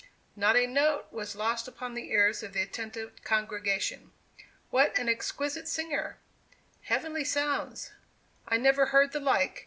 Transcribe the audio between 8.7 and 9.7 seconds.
heard the like!"